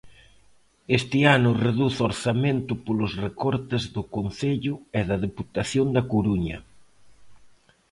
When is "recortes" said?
3.25-3.83